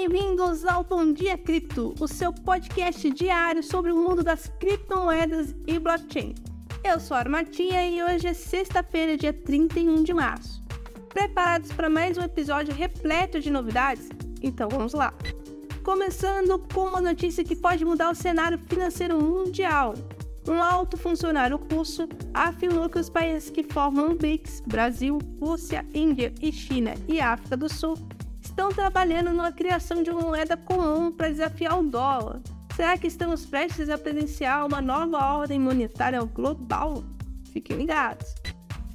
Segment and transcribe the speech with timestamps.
[0.00, 5.78] bem-vindos ao Bom Dia Cripto, o seu podcast diário sobre o mundo das criptomoedas e
[5.78, 6.34] blockchain.
[6.82, 10.64] Eu sou a Armatinha e hoje é sexta-feira, dia 31 de março.
[11.10, 14.08] Preparados para mais um episódio repleto de novidades?
[14.40, 15.12] Então vamos lá!
[15.84, 19.92] Começando com uma notícia que pode mudar o cenário financeiro mundial.
[20.48, 26.32] Um alto funcionário russo afirmou que os países que formam o BRICS, Brasil, Rússia, Índia
[26.40, 27.98] e China e África do Sul,
[28.42, 32.40] estão trabalhando na criação de uma moeda comum para desafiar o dólar.
[32.74, 37.04] Será que estamos prestes a presenciar uma nova ordem monetária global?
[37.52, 38.34] Fiquem ligados.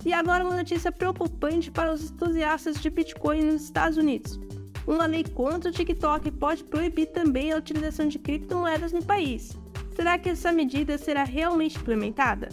[0.05, 4.39] E agora uma notícia preocupante para os entusiastas de Bitcoin nos Estados Unidos.
[4.87, 9.57] Uma lei contra o TikTok pode proibir também a utilização de criptomoedas no país.
[9.95, 12.49] Será que essa medida será realmente implementada?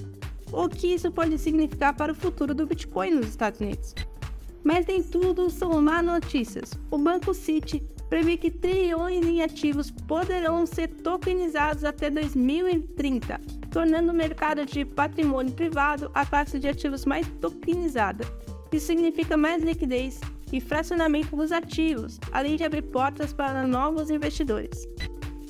[0.51, 3.95] O que isso pode significar para o futuro do Bitcoin nos Estados Unidos?
[4.65, 6.73] Mas nem tudo são má notícias.
[6.91, 14.15] O Banco City prevê que trilhões em ativos poderão ser tokenizados até 2030, tornando o
[14.15, 18.25] mercado de patrimônio privado a classe de ativos mais tokenizada.
[18.71, 20.21] Isso significa mais liquidez
[20.53, 24.87] e fracionamento dos ativos, além de abrir portas para novos investidores.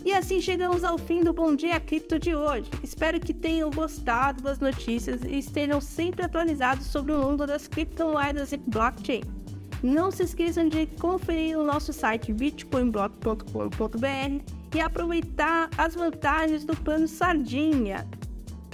[0.04, 2.68] E assim chegamos ao fim do Bom Dia Cripto de hoje.
[2.82, 8.50] Espero que tenham gostado das notícias e estejam sempre atualizados sobre o mundo das criptomoedas
[8.50, 9.22] e blockchain.
[9.80, 17.06] Não se esqueçam de conferir o nosso site bitcoinblock.com.br e aproveitar as vantagens do plano
[17.06, 18.04] Sardinha.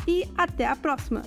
[0.06, 1.22] E até a próxima!